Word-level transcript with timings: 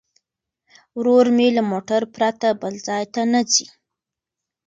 ورور 0.97 1.25
مې 1.35 1.47
له 1.57 1.61
موټر 1.71 2.01
پرته 2.15 2.47
بل 2.61 2.73
ځای 2.87 3.03
ته 3.13 3.21
نه 3.31 3.41
ځي. 3.51 3.65